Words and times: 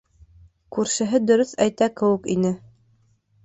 Күршеһе 0.77 1.21
дөрөҫ 1.27 1.53
әйтә 1.67 1.91
кеүек 2.03 2.29
ине. 2.39 2.57